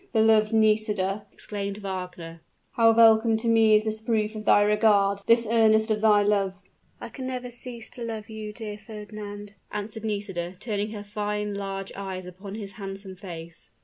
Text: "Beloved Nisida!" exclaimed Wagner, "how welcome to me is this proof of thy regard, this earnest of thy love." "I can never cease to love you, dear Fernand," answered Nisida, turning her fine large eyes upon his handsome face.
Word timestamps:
"Beloved 0.13 0.51
Nisida!" 0.51 1.27
exclaimed 1.31 1.77
Wagner, 1.77 2.41
"how 2.71 2.91
welcome 2.91 3.37
to 3.37 3.47
me 3.47 3.75
is 3.75 3.83
this 3.83 4.01
proof 4.01 4.33
of 4.33 4.45
thy 4.45 4.63
regard, 4.63 5.19
this 5.27 5.47
earnest 5.47 5.91
of 5.91 6.01
thy 6.01 6.23
love." 6.23 6.55
"I 6.99 7.07
can 7.07 7.27
never 7.27 7.51
cease 7.51 7.87
to 7.91 8.03
love 8.03 8.27
you, 8.27 8.51
dear 8.51 8.79
Fernand," 8.79 9.53
answered 9.71 10.03
Nisida, 10.03 10.55
turning 10.59 10.89
her 10.89 11.03
fine 11.03 11.53
large 11.53 11.91
eyes 11.95 12.25
upon 12.25 12.55
his 12.55 12.71
handsome 12.71 13.15
face. 13.15 13.69